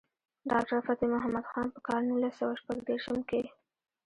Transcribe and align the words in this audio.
ډاکټر 0.51 0.79
فتح 0.85 1.07
مند 1.33 1.47
خان 1.51 1.67
پۀ 1.73 1.79
کال 1.87 2.01
نولس 2.09 2.33
سوه 2.39 2.53
شپږ 2.59 2.77
دېرشم 2.87 3.17
کښې 3.29 3.41